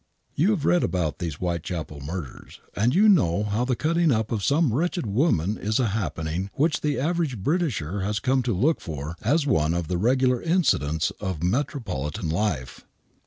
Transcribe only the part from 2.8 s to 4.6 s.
you know how the cutting up of